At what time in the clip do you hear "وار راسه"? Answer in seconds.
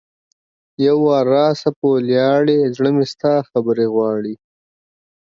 1.05-1.69